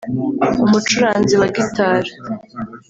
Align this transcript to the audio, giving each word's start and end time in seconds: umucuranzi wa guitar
umucuranzi 0.63 1.35
wa 1.41 1.47
guitar 1.55 2.03